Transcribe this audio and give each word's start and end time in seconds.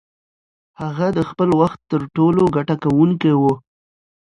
هغه 0.81 1.07
د 1.17 1.19
خپل 1.29 1.49
وخت 1.61 1.79
تر 1.91 2.01
ټولو 2.15 2.41
ګټه 2.55 2.75
کوونکې 2.83 3.33
وه. 3.41 3.53